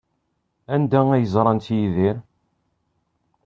[0.73, 2.17] Anda ay ẓrant Yidir?